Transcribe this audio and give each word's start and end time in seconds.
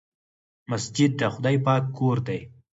مسجد 0.69 1.11
د 1.17 1.21
خدای 1.33 1.57
پاک 1.65 1.83
کور 1.97 2.17
دی. 2.27 2.39